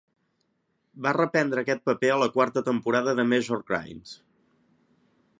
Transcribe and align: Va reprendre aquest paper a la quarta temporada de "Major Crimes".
Va 1.05 1.11
reprendre 1.17 1.63
aquest 1.65 1.83
paper 1.89 2.09
a 2.13 2.17
la 2.23 2.29
quarta 2.37 2.63
temporada 2.69 3.13
de 3.19 3.25
"Major 3.35 3.61
Crimes". 3.69 4.15